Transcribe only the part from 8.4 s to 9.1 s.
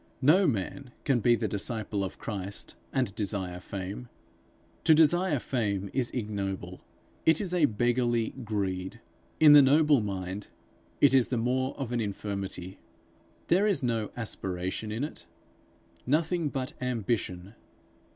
greed.